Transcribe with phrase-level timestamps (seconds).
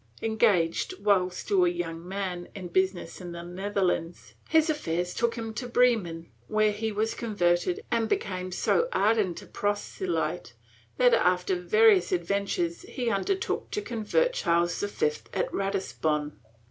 [0.23, 5.53] Engaged, while still a young man, in business in the Netherlands, his affairs took him
[5.53, 10.53] to Bremen, where he was converted and became so ardent a prose lyte
[10.97, 16.31] that, after various adventures, he undertook to convert Charles V at Ratisbon.